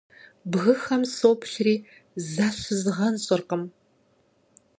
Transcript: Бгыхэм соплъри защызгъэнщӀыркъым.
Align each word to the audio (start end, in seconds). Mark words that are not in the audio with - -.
Бгыхэм 0.51 1.03
соплъри 1.15 1.75
защызгъэнщӀыркъым. 2.31 3.63